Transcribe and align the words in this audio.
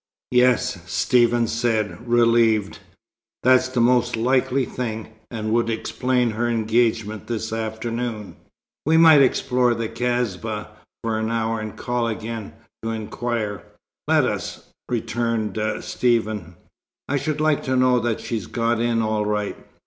"Yes," 0.31 0.79
Stephen 0.91 1.45
said, 1.45 2.09
relieved. 2.09 2.79
"That's 3.43 3.67
the 3.67 3.81
most 3.81 4.15
likely 4.17 4.65
thing, 4.65 5.09
and 5.29 5.51
would 5.53 5.69
explain 5.69 6.31
her 6.31 6.49
engagement 6.49 7.27
this 7.27 7.53
afternoon." 7.53 8.35
"We 8.83 8.97
might 8.97 9.21
explore 9.21 9.75
the 9.75 9.87
Kasbah 9.87 10.69
for 11.03 11.19
an 11.19 11.29
hour, 11.29 11.59
and 11.59 11.77
call 11.77 12.07
again, 12.07 12.53
to 12.81 12.89
inquire." 12.89 13.61
"Let 14.07 14.25
us," 14.25 14.73
returned 14.89 15.59
Stephen. 15.81 16.55
"I 17.07 17.17
should 17.17 17.39
like 17.39 17.61
to 17.65 17.75
know 17.75 17.99
that 17.99 18.21
she's 18.21 18.47
got 18.47 18.79
in 18.81 19.03
all 19.03 19.27
right." 19.27 19.55